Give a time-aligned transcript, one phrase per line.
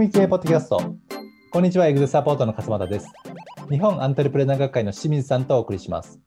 [0.00, 0.80] 組み系ポッドキャスト。
[1.50, 3.12] こんにちは、エグゼサポートの勝又です。
[3.68, 6.18] 日本アントレプレナー学会の清水さんとお送りします。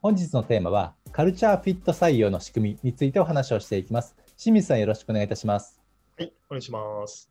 [0.00, 4.14] 本日のテーマは、カルチャーフィット採用の仕組みについてお話をしていきます。
[4.38, 5.80] 清水さん、よろしくお願いいたします。
[6.18, 7.28] はい、お願いします。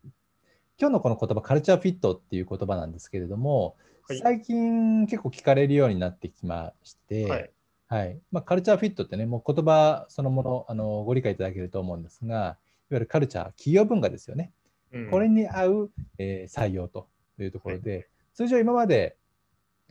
[0.78, 7.52] 今日のこの言葉、カルチャーフィットっていう言葉なんですけれども、はい、最近結構聞かれるようになってきまして、はい
[7.88, 12.58] はいまあ、カルチャーフィットってね、もう言葉そのものあのご理解いただけると思うんですが、いわ
[12.92, 14.52] ゆるカルチャー、企業文化ですよね。
[14.94, 17.08] うん、これに合う、えー、採用と
[17.40, 19.18] いうところで、はい、通常今まで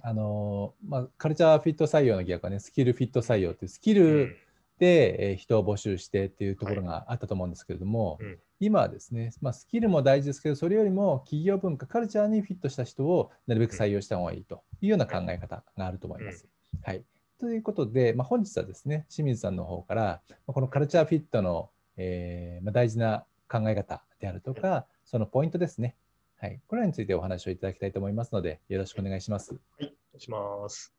[0.02, 4.36] あのまあ、カルチャーフィット採用の逆はね、スキルフィット採用っていうスキル
[4.78, 16.46] で、え人を募集してっていうところがあったと思うんですけれども、はいうん、今はですね、まあ、スキルも大事ですけど、それよりも企業文化、カルチャーにフィットした人をなるべく採用した方がいいというような考え方があると思います。
[16.84, 17.02] はい、
[17.40, 25.97] ということで、まあ、本日はですね、清水さんの方から、このカルチャーフィットの、えーまあ、大事な考え方であるとか、そのポイントですね。
[26.41, 26.61] はい。
[26.69, 29.55] これらについてお話をいただきたいと思いますので、よろしくお願いします。
[29.55, 30.94] はい、お願いします。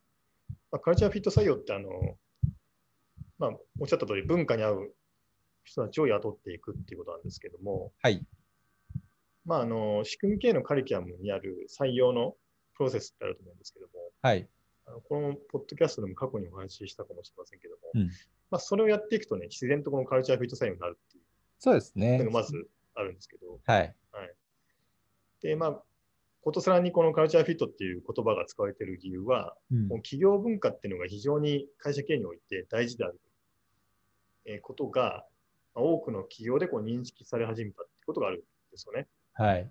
[0.71, 1.89] まあ、カルチャーフィット採用って、あの、
[3.37, 4.93] まあ、おっしゃった通り、文化に合う
[5.63, 8.25] 人たちを雇っていくっていうことなんですけども、はい。
[9.45, 12.35] まあ、あの、仕組み系のカリキュラムにある採用の
[12.75, 14.47] プロセスってあると思うんですけども、はい。
[14.87, 18.09] あのこのポッドキャストでも過去にお話ししたかもしれませんけども、うん、
[18.49, 21.23] まあ、それをやっていくとね、自然とこのカルチャーフィット採用になるっていう。
[21.59, 22.27] そうですね。
[22.31, 22.67] まず
[22.99, 23.95] あるんですけど、はい。
[24.11, 24.35] はい、
[25.41, 25.83] で、まあ、
[26.41, 33.19] ことさらにこのカルチャーフィットっていう言葉が使われている理由は、うん、企業文化っていうのが非常に会社経営において大事である、
[34.45, 35.25] えー、ことが、
[35.75, 38.41] まあ、多くの企業でこう認識され始めたってことがあるん
[38.71, 39.07] ですよね。
[39.33, 39.49] はい。
[39.49, 39.69] はい、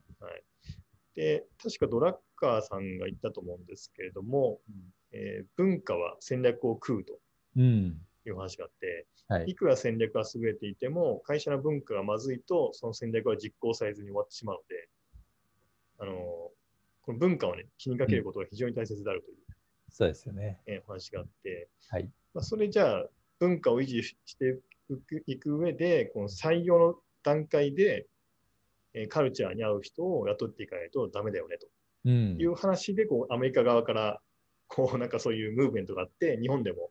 [1.14, 7.18] で、確かドラッカーさんが言ったと思うんですけれども、うん、えー、文化は戦略を食うと。
[7.56, 7.96] うん
[8.26, 14.88] いう話があって、はい、いくら戦略が優れていても、会社の文化がまずいと、その戦略は実行されずに終わってしまうので、
[16.00, 16.12] あの
[17.02, 19.54] この文化をね、気にかけることが非常に大切であるという、うん、
[19.90, 20.60] そうですよね。
[20.66, 22.10] えー、話があって、はい。
[22.34, 23.06] まあ、それじゃあ、
[23.38, 24.58] 文化を維持して
[25.26, 28.06] いく上で、この採用の段階で、
[28.94, 31.66] えー、カルチャーに合う人を雇っていかないとダメだよねと。
[32.08, 34.20] いう話で、こうアメリカ側から
[34.66, 36.90] こうなんかそういうムーブメントがあって、日本でも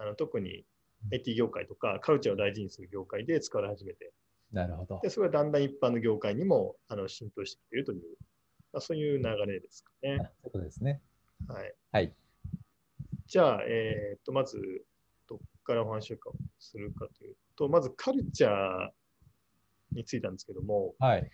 [0.00, 0.64] あの特に
[1.12, 4.12] IT 業界とかカルチャーを大事にする業界で使われ始めて、
[4.52, 5.00] なるほど。
[5.02, 8.02] で、それがだんだん一般の業界にもあの浸透してきているという、
[8.72, 10.18] まあ、そういう流れですかね。
[10.52, 11.00] そうですね。
[11.46, 11.74] はい。
[11.92, 12.12] はい。
[13.26, 14.84] じゃあ、えっ、と、まず、
[15.28, 16.16] どこからお話を
[16.58, 18.90] するかというと、まずカルチャー
[19.92, 21.30] についたんですけども、はい。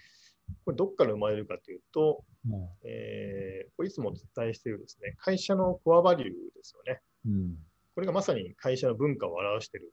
[0.64, 7.00] これどこから生まれるかというと、うん、えー、これいつもお伝えしているですね、会社のコアバリューですよね。
[7.26, 7.56] うん
[7.96, 9.90] これがまさに会社の文化を表している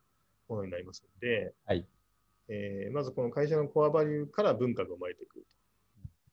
[0.50, 1.88] ものになりますので、はい
[2.50, 5.46] えー、まずこの会社のコアバリューから文化が生まれてくる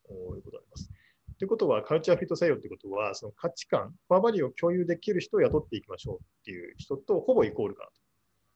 [0.08, 0.90] ということがあります。
[1.38, 7.90] ということは、カルチャーフィット採用ということは、その価値観、コアバリューを共有できる人を雇っていきましょうっていう人とほぼイコールかな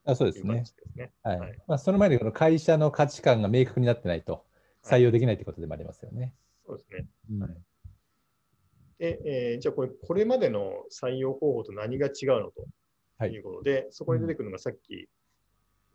[0.04, 0.12] と。
[0.12, 0.64] あそうですね。
[0.64, 4.44] すねはい、はい、まあ、その前にこの会社の価値観が明確になってないと
[4.82, 6.20] 採用できないということでもありますよね。
[6.20, 6.32] はい、
[6.66, 7.08] そうですね。
[7.30, 7.52] うん、はい
[8.98, 12.66] でえー、じゃあこれ、これまでの採用方法と何が違うのと
[13.18, 13.38] とい。
[13.38, 15.08] うことで、はい、そこに出てくるのがさっき、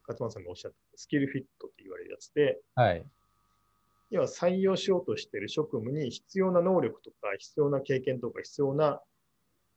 [0.07, 3.06] 勝間さんがおっしゃったスキルフィットって言われるやつで、はい、
[4.09, 9.02] 要は採用しようとしている職務に必要な能力とか、必要な経験とか、必要な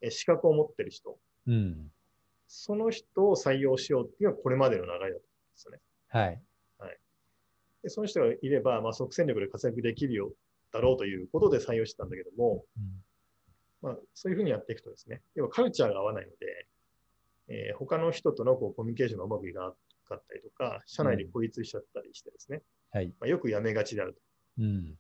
[0.08, 1.90] 資格を持っている人、うん、
[2.48, 5.22] その人を採用しようっていうのはこれまでの流れだったんで
[5.54, 5.80] すよね。
[6.08, 6.42] はい。
[6.78, 6.98] はい、
[7.82, 10.32] でその人がいれば、まあ、即戦力で活躍できるよ
[10.72, 13.02] だろうということで採用してたんだけども、うん、
[13.82, 16.66] まあ、そういうふうにやっていくとですね、要はカルチャーが合わないので、
[17.52, 19.72] えー、他の人とのこうコミュニケーションがうまくいかな
[20.08, 22.62] かったりとか、社内で孤立しちゃったりしてですね、
[22.94, 23.08] うん、はい。
[23.08, 24.20] まあ、よくやめがちであると、
[24.60, 24.94] うん、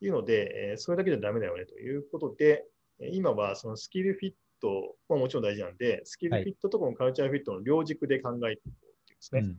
[0.00, 2.64] いうので、えー、それだけじゃダメだよねということで、
[3.12, 9.50] 今はそのスキルフィットももちろん大事なんで、スキルフィットとこのカルチャーフィットの両軸で考えていこうっていうですね、はい、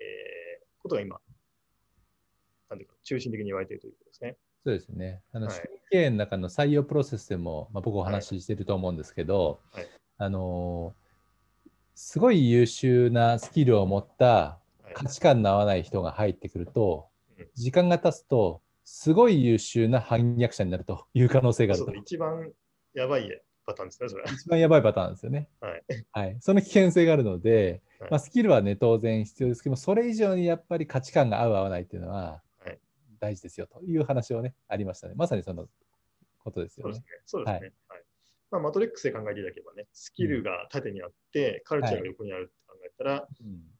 [0.00, 1.20] えー、ことが今、
[2.70, 4.36] なんていうか、中心的に言われているということですね。
[4.64, 5.20] そうですね。
[5.32, 9.86] あの、はい、経営の中の採用プロセスでも、まあ、僕お話ししていると思うんですけど、はい、
[10.16, 11.05] あのー
[11.96, 14.58] すごい優秀なスキルを持った
[14.92, 17.08] 価値観の合わない人が入ってくると、
[17.54, 21.94] 時間が経つと、すごい優秀な反逆者になるという可能性があると。
[21.94, 22.52] 一番
[22.92, 24.24] やばいパターンですね、それ。
[24.30, 25.48] 一番やばいパターンですよね。
[25.58, 25.82] はい。
[26.12, 32.42] はい、その危険性があるので、はい、まあ、スキルはね、当然必要ですけどそれ以上にやっぱり価値観が合う合わないっていうのは
[33.18, 35.14] 大事ですよという話をね、ありましたね。
[35.16, 35.66] まさにその
[36.44, 37.02] ことですよね。
[37.24, 37.72] そうですね。
[37.88, 38.05] はい
[38.50, 43.28] まあ、マトリックスで考えていただければね、スキルが縦にあって、カルチャーが横にあるって考えたら、は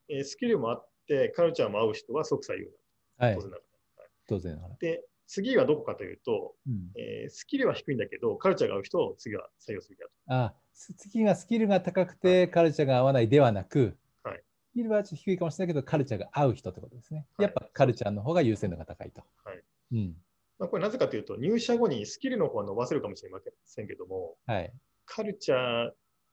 [0.09, 2.71] い、えー、スキルもあって、カルチャーも合う人は即採用
[3.19, 3.27] だ。
[3.27, 4.03] はい、当然ながら。
[4.03, 4.61] はい、当然。
[4.81, 10.13] で、次はどこかというと、うん、えー、スキルは低いんだけど、カルチャーが合う人を次は採用するだと。
[10.29, 14.43] あ次がスキルが高くて、カルチャーが合わないではなく、はい、
[14.73, 17.27] スキルは低いかもしれないけど、カルチャーが合う人ってことですね。
[17.39, 19.23] やっぱカルチャーの方が優先度が高いと。
[19.45, 19.63] はい。
[19.93, 20.17] うん
[20.59, 24.73] まあ、これなぜかというと、入社後にスキルの方は伸ばせるかもしれませんけども、はい、
[25.05, 25.91] カルチャー、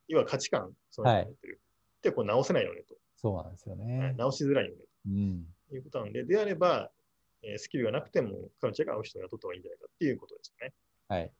[0.08, 1.26] 要は価値観、その、はい、っ
[2.02, 2.94] てこう直せないよねと。
[3.16, 3.98] そうなんですよね。
[3.98, 4.88] はい、直しづらいよねと。
[5.06, 6.90] うん、いうことなので、であれば、
[7.42, 10.74] えー、スキルがなくてもカルチャーが合う人を雇った方がいいんじゃないかっていうことですよね。
[11.08, 11.32] はい。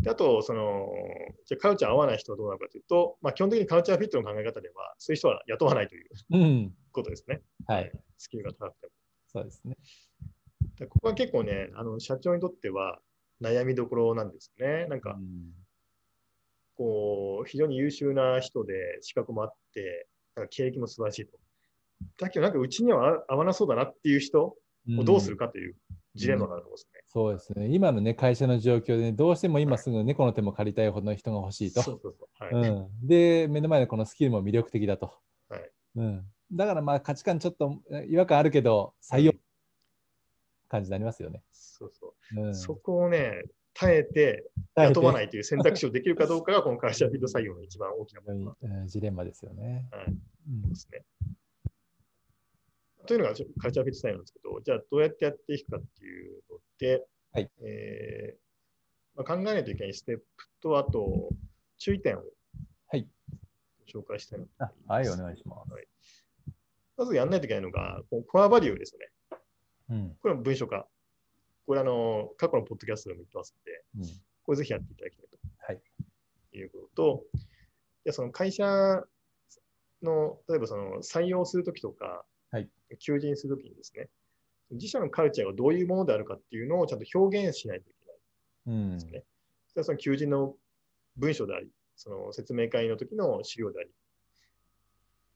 [0.00, 0.88] であと、その、
[1.46, 7.42] じゃカルチャー合わない人はどうなるかというと、まあ、基本的にカルチャーフィットの考え方では、そういう人は雇わないという、うん、ことですね。
[7.66, 7.92] はい。
[8.16, 8.92] スキルが高くても。
[9.26, 9.76] そうですね。
[10.78, 13.00] でここは結構ね、あの社長にとっては
[13.42, 14.86] 悩みどころなんですね。
[14.88, 15.52] なんか、うん、
[16.76, 21.38] こう、非常に優秀な人で資格もあって、なんか経歴も素晴らしいと。
[22.18, 24.56] だけど、なんかうちには合わなそうだなっていう人を
[25.04, 25.74] どうするかという
[26.14, 27.38] ジレンマがあると思うんですね、うんうん。
[27.38, 27.74] そうですね。
[27.74, 31.82] 今のね、会社の状況で、ね、どうしても今すぐ猫の手も借りたいほどの人が欲しいと。
[31.82, 35.12] そうそうそうはいうん、で、目の前のこのスキルも魅力的だと。
[35.48, 39.32] はいうん、だからまあ価値観ちょっと違和感あるけど、採用
[40.68, 41.42] 感じになりますよね。
[41.52, 42.40] そうそう。
[42.40, 43.42] うん、そこをね、
[43.74, 49.88] 耐えて雇わないという選択肢をできるかどうかが、 この会社フィード採用の一番大きな問題、ジレンマですよね。
[49.92, 50.06] はい。
[50.06, 51.04] うん、ですね。
[53.06, 60.24] というのがカルチャーフィット採用なんですけど、じゃあどうやってやっていくかっていうので、はいえーまあ、考えないといけないステップ
[60.60, 61.30] と、あと
[61.78, 62.24] 注意点を
[63.88, 65.10] 紹介したいなと思います。
[65.10, 65.72] はい、お願いします。
[65.72, 65.86] はい、
[66.96, 69.08] まずやらないといけないのが、こコアバリューですね。
[69.90, 70.86] うん、これは文書化。
[71.66, 75.38] これあの、過去のポッドキャストでも言ってますので、うん、これぜひやっていただきたいと。
[75.58, 75.80] はい。
[76.52, 77.24] いうことと、
[78.04, 78.64] でその会社
[80.02, 82.68] の、例えばその採用するときとか、はい、
[82.98, 84.08] 求人するときにですね、
[84.70, 89.24] 自社のカルチャーがどういうものであるかっていうのをちゃんと表現しないといけないですね。
[89.76, 90.54] うん、その求人の
[91.16, 93.90] 文章であり、その説明会の時の資料であり、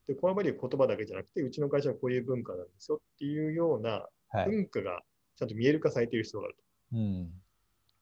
[0.08, 5.02] で、コアバリュー言葉だけじゃなくて、うちの会社はこういう文化なんですよっていうような文化が
[5.36, 6.62] ちゃんと見える化されている必要があると。
[6.94, 7.30] うん、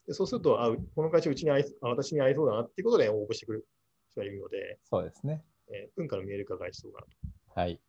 [0.06, 3.66] でそうするとあ、この会社うちに合い私に合いそうだなっていうことで応募してくる
[4.12, 5.42] 人がいるので、そうですね。
[5.72, 7.08] えー、文化の見える化が必要がある
[7.54, 7.60] と。
[7.60, 7.80] はい。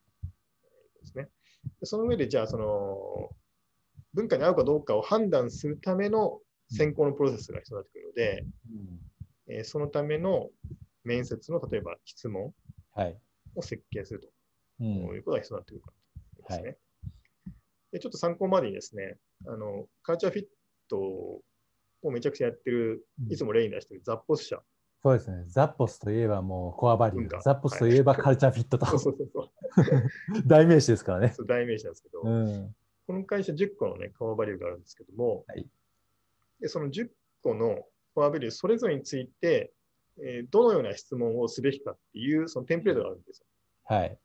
[1.02, 1.30] ですね。
[1.80, 3.30] でその上で、じゃあ、その、
[4.14, 6.40] 文化に合うかどうかを判断するための
[6.70, 8.46] 選考のプロセスが必要になってくるので、
[9.48, 10.50] うん、えー、そのための
[11.04, 12.54] 面接の例えば質問
[13.56, 14.28] を設計すると、
[14.84, 15.92] はい、いうことが必要になってくるか
[16.50, 16.68] ですね。
[16.68, 16.78] はい
[17.92, 19.18] でちょっと参考までにですね、
[19.48, 20.46] あのカルチャーフィッ
[20.90, 21.42] トを
[22.12, 24.62] めちゃくちゃやってる、いつも例に出してるザッポス社。
[25.04, 25.44] そうですね。
[25.48, 27.42] ザッポスといえばもうコアバリュー。
[27.42, 28.86] ザッポスといえばカルチャーフィットと。
[28.86, 29.50] そうそうそう
[30.46, 31.34] 代名詞ですからね。
[31.48, 32.76] 代名詞なんですけど、うん、
[33.08, 35.68] この会社10個のね、コアバリューがあるんですけども、はい、
[36.60, 37.10] でその10
[37.42, 37.84] 個の
[38.14, 39.74] コアバリューそれぞれについて、
[40.20, 43.48] えー、どのような質問をすべきかっていうそのテンプレートがあるんですよ。
[43.86, 44.20] はい。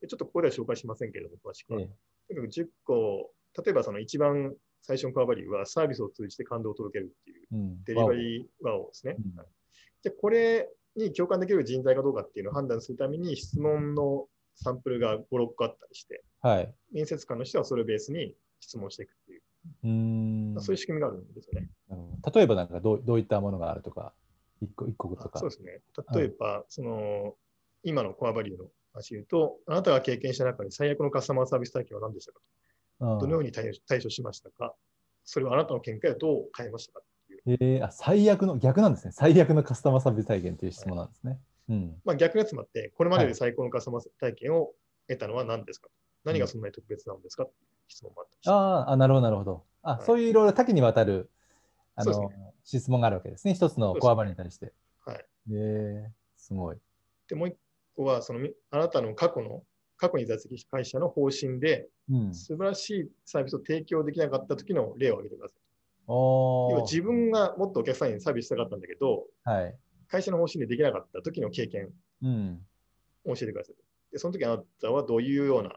[0.00, 1.80] でちょっとここでは紹介しませんけれども、詳しくは。
[1.80, 1.90] え
[2.28, 3.30] とにかく10個、
[3.64, 9.16] 例えばその一番最初のコアバリューはサービスを通じて感動を届けるっていう、うん、デリバリーワオですね。
[9.18, 9.34] うん、
[10.02, 14.26] で、これに共感できる人材かどうかっていうのを判断するために質問の
[14.56, 19.42] サンプルが5、6個あったりして、はい、面接官の人はそれをベースに質問していくっていう、
[19.84, 21.68] うんそういう仕組みがあるんですよね。
[22.34, 24.12] 例えばなんかどうどういったものがあるとか、
[24.60, 25.38] 一個一個とか。
[25.38, 25.80] そうですね。
[26.14, 27.34] 例えば、その
[27.82, 32.40] 今のコアバリューの話言うと、あなたが経験した中で最悪のカスタマーサービス体験は何でしたか？
[33.00, 33.18] と。
[33.18, 33.70] どのように対
[34.02, 34.74] 処しましたか？
[35.24, 37.00] それはあなたの見解をどう変えましたか。
[37.46, 39.12] えー、あ最悪の、逆なんですね。
[39.12, 41.32] 最悪のカスタマーサービス体験という質問なんですね。
[41.32, 44.72] はい、うんまあ、逆がつまって、これまでで最高のカスタマー体験を
[45.08, 47.44] 得たのは何ですか、はい、何がそんなに特別なんですか？
[47.44, 47.50] う
[47.88, 49.64] 質問もあったりしああ、なるほど、なるほど。
[49.82, 51.30] あ、はい、そういういろいろ多岐にわたる
[51.96, 53.54] あの、ね、質問があるわけですね。
[53.54, 54.72] 一つのコアバリに対して。
[55.04, 55.24] はい。
[55.50, 56.76] えー、すごい。
[57.28, 57.56] で、もう一
[57.96, 59.62] 個は、そのあなたの過去の、
[59.96, 65.64] 過去に在籍した会社の方針で、うん、素晴らしいサービスを提供できなかった時の例を挙げてください。
[66.08, 69.74] 要は自分がもっとお客さんにサービスしたかったんだけど、はい、
[70.08, 71.88] 会社の方針でできなかった時の経験
[73.24, 73.74] を教えてください。
[74.12, 75.70] でその時あなたはどういうような、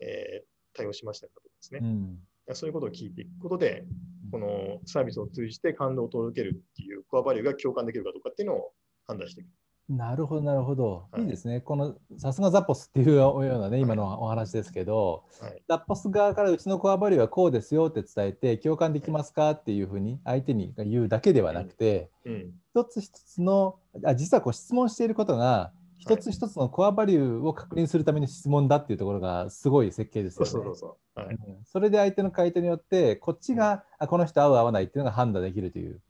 [0.00, 3.84] えー、対応しましたかとかですね、うん、そういうことを聞いていくことで、
[4.30, 8.72] このサービスを通じて感動を届けるっていうコアバリューが共感できるかどうかっていうのを
[9.06, 9.48] 判断していく。
[9.96, 11.06] なるほど、なるほど。
[11.18, 11.22] い。
[11.22, 11.60] いですね。
[11.60, 30.50] このさすがザッポスっていうようなね、今のお話ですけど、はい、ザッポス側からうちのコアバリューはこうですよって伝えて、共感できますかっていうふうに相手に言うだけではなくて、うんうん、一つ一つのあ、実はこう質問していることが、一つ一つのコアバリューを確認するために質問だっていうところがすごい設計ですよね。
[30.50, 36.00] そうそうそうはい、それで相手の回答によってこっちが、あこの人合う合わないっていうのが判断できるという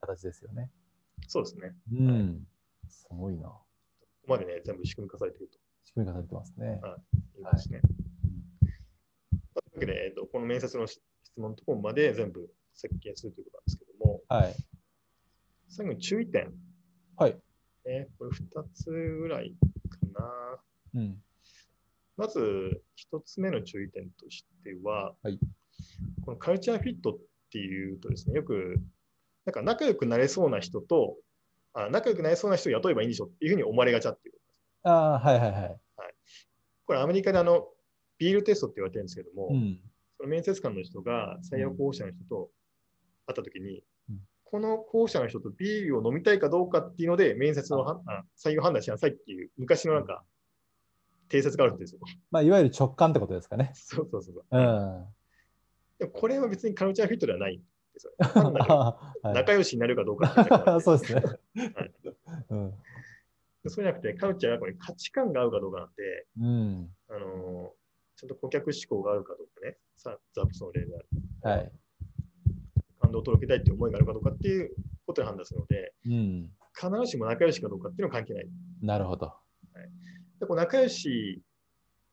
[0.00, 0.70] 形ですよね。
[1.22, 1.74] うん、そうですね。
[1.92, 2.46] うん、
[2.92, 3.48] すごいな。
[3.48, 3.64] こ
[4.22, 5.58] こまでね、全部仕組み化されていると。
[5.84, 6.66] 仕組み化されてますね。
[6.82, 7.38] はい。
[7.38, 7.80] いいですね。
[7.80, 7.90] はい、
[8.60, 11.00] というわけで、えーと、この面接の質
[11.36, 14.54] 問のところまで全部設計するということなんですけども、はい。
[15.68, 16.52] 最後に注意点。
[17.16, 17.36] はい。
[17.84, 19.54] えこれ2つぐらい
[19.88, 21.00] かな。
[21.00, 21.22] うん、
[22.16, 22.82] まず、
[23.12, 25.38] 1つ目の注意点としては、はい、
[26.24, 27.18] このカルチャーフィットっ
[27.50, 28.76] ていうとですね、よく、
[29.44, 31.16] なんか仲良くなれそうな人と、
[31.74, 34.34] あ仲良くなれそうな人を雇えばいいんでしょっていうふうに思われがちゃっていう
[34.84, 35.60] ああ、はいはいはい。
[35.62, 35.78] はい、
[36.86, 37.68] これ、アメリカであの、
[38.18, 39.80] ビールテストって言われてるんですけども、うん、
[40.16, 42.50] その面接官の人が採用候補者の人と
[43.26, 43.82] 会ったときに、
[44.44, 48.02] この候補者の人とビールを飲みたいかどうかっていうので、面接の
[48.36, 50.24] 採用判断しなさいっていう、昔のなんか、
[51.28, 52.00] 定説があるんですよ。
[52.30, 53.72] まあ、いわゆる直感ってことですかね。
[53.74, 54.44] そうそうそう。
[54.50, 55.06] うん、
[55.98, 57.62] でもこれは別にカルチャーフィットではないん
[58.02, 58.98] ですよ。
[59.22, 61.22] 仲良しになるかどうかか そうですね。
[61.74, 61.92] はい。
[62.50, 62.74] うん、
[63.66, 67.74] そうじゃなくて、カルチャーはこれ価値観が合うかどうかなんで、うん、あの
[68.16, 71.06] ちゃんと顧客志向があるかどうかね、さザップスの例である。
[71.42, 71.72] はい。
[73.00, 74.74] 感動を届けたいっていう思いがあるかどうかっていう
[75.06, 78.48] ことで判断するので、うん、必ずしも仲良しかどうかっていうのは関係ない。
[78.80, 79.26] なるほど。
[79.26, 79.34] は
[79.82, 79.90] い、
[80.40, 81.42] でこう仲良し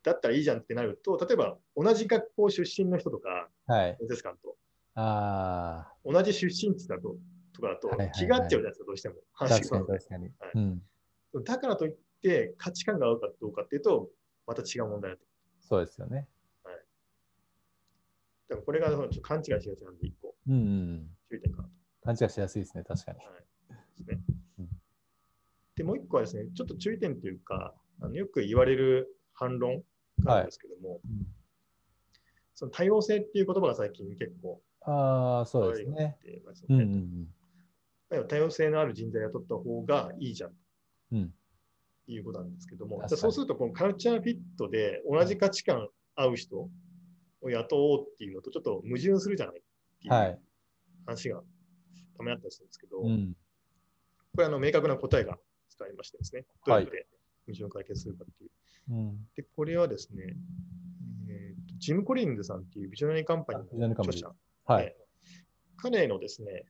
[0.03, 4.55] だったらいいじゃんってなると、例えば同じ学校出身の人とか、はい、面接官と、
[4.95, 7.15] あ同じ出身地だと
[7.53, 9.15] とかだと、気が合っちゃうじゃないですか、どうしても。
[9.33, 11.43] 確かに確かに、はいうん。
[11.43, 14.09] だからといって価値観が合うかどうかっていうと、
[14.47, 15.23] また違う問題だと。
[15.61, 16.27] そうですよね。
[16.63, 16.75] はい。
[18.49, 18.89] だからこれが
[19.21, 20.35] 勘違いしがちなんで、一個。
[20.47, 21.73] うんうん、注意点かなと。
[22.03, 23.19] 勘違いしやすいですね、確かに。
[23.19, 23.27] はい、
[23.97, 24.19] ですね。
[25.75, 29.83] で、もう一個はですね、ちょっと注意点というか、あのよく言われる反論
[30.19, 30.99] なんですけども、はい
[32.55, 36.17] その多様性っていう言葉が最近結構、ああ、そうですね。
[36.69, 37.27] うんうん
[38.11, 40.51] うん、多様性のある人材を雇った方がいいじゃん。
[41.11, 41.33] うん、
[42.07, 46.69] いうことなんですけども、そうすると、このカルチャーフィットで同じ価値観合う人
[47.41, 49.61] を雇おうっていうのとちょっと矛盾するじゃないっ
[50.01, 50.39] ていう
[51.05, 51.41] 話が
[52.17, 53.35] ためあったりするんですけど、はい、
[54.35, 55.37] これあの明確な答えが
[55.69, 57.07] 使いましてですね、どうやって
[57.47, 58.93] 矛盾を解決するかっていう。
[58.93, 60.35] はい、で、これはですね、
[61.29, 64.31] えーと、ジム・コリンズさんっていうビジョナリーカンパニーの著者、
[64.69, 64.95] はい、
[65.77, 66.63] 彼のですね、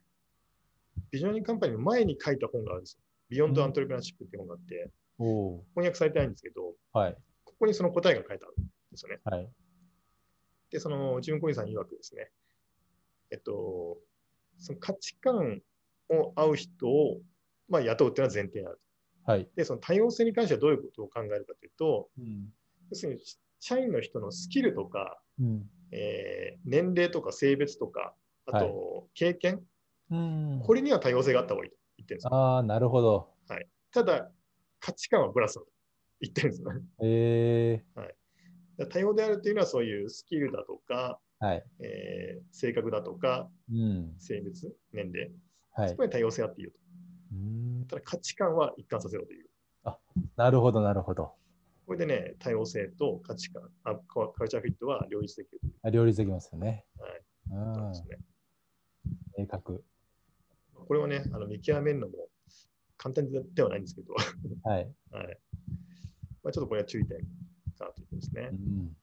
[1.11, 3.01] ビジョナリーカンパニーの前に書いた本があるんですよ。
[3.29, 9.19] Beyond Entrepreneurship っていう本があって、翻訳されてないんですけど、はい、ここにその答えが書いてあるんですよね。
[9.25, 9.49] はい、
[10.71, 12.31] で、そのジム・コリンさん曰くですね、
[13.31, 13.97] えっと、
[14.57, 15.61] その価値観
[16.09, 17.19] を合う人を、
[17.67, 18.79] まあ、雇うっていうのは前提にある。
[19.25, 22.47] はい、で、その多様性に関してはどういうことを考えるかというと、うん、
[22.91, 23.19] 要するに
[23.59, 28.13] 社員の人のスキルとか、うん、えー、年齢とか性別とか、
[28.45, 29.61] あと経験、
[30.09, 33.29] はい、これには多様性があった方がいいと言ってるんですああ、なるほど。
[33.47, 34.31] はい、ただ、
[34.79, 35.67] 価値観はブラスだと
[36.21, 36.71] 言ってるんですね。
[37.01, 37.99] えー。
[37.99, 41.63] はい、多様であるというのはそういうスキルだとか、はい。
[41.79, 45.31] えー、性格だとか、うん、性別、年齢、
[45.73, 46.79] はい、そこに多様性あっていいよと。
[47.33, 47.85] うん。
[47.87, 49.49] ただ価値観は一貫させろという。
[49.85, 49.97] あ
[50.35, 51.31] なるほど、なるほど。
[51.89, 56.85] これでね、多様性と価値観、あカルチャーフィットは両立できるあ両立できますよね。
[56.99, 57.89] はい。
[57.89, 58.19] ですね。
[59.35, 59.83] 明確。
[60.75, 62.13] これはね、あの見極めるのも
[62.95, 64.93] 簡単ではないんですけど、はい。
[65.09, 65.39] はい
[66.43, 67.17] まあ、ちょっとこれは注意点
[67.75, 68.49] かということですね。
[68.51, 68.95] うん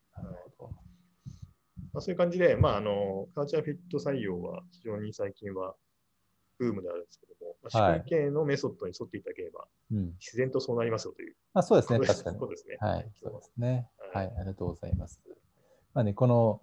[1.91, 5.75] まあ、そういう感じで、まあ、あのカルチャーフィット採用は非常に最近は
[6.57, 7.36] ブームであるんですけども、
[7.73, 9.67] まあ、仕組み系のメソッドに沿っていただければ、
[10.19, 11.35] 自然とそうなりますよという。
[11.53, 12.39] あそうですね、確かに。
[12.39, 12.77] そうですね。
[12.79, 13.87] はい、そうですね。
[14.13, 15.21] はい、ありがとうございます。
[15.93, 16.61] まあね、この、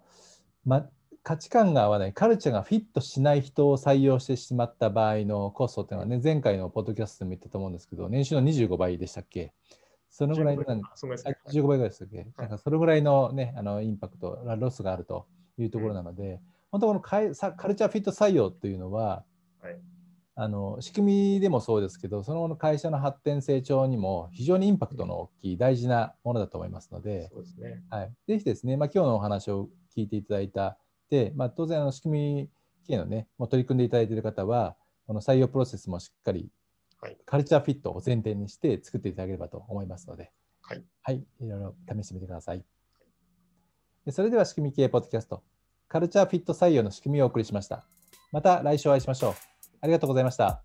[0.65, 0.89] ま、
[1.23, 9.51] 価値観が合わない、カルチャーがフィットしない人を採用してしまった場合のコストっていうのはね、前回のポッドキャストでも言ったと思うんですけど、年収の25倍でしたっけ？
[10.11, 11.77] そのぐらいの、15倍。
[11.77, 15.25] ぐらいでしたっけ、なんかそれぐらいの,、ね、あのインパクト、ロスがあると
[15.57, 16.39] いうところなので、
[16.71, 19.23] 本当このカルチャーフィット採用というのは、
[19.61, 19.77] はい、
[20.37, 30.77] あの仕組みでもそうですけど、その後の会社の発展成長にも非常にインパクトの大きい大事なものだと思いますので、そうですねはい、ぜひですね、まあ、今日のお話を聞いていただいた、
[31.09, 32.49] でまあ、当然あの仕組み
[32.85, 34.75] 系のね、もう取り組んでいただいている方は、
[35.07, 36.49] この採用プロセスもしっかり
[37.25, 42.65] カルチャーフィットを前提にして作っていただければと思いますので、はい、はい、いろいろ試してみてください。
[44.11, 45.43] それでは仕組み系ポッドキャスト、
[45.87, 47.87] カルチャーフィット採用の仕組みをお送りしました。
[48.31, 49.54] また来週お会いしましょう。
[49.85, 50.63] ありがとうございました。